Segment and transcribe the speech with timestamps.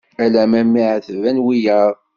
[0.23, 0.61] Ala mi
[0.93, 1.95] εetben wiyaḍ.